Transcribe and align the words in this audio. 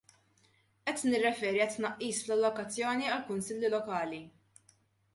Qed 0.89 1.03
nirreferi 1.09 1.61
għat-tnaqqis 1.67 2.23
fl-allokazzjoni 2.25 3.11
għall-kunsilli 3.13 3.75
lokali. 3.79 4.27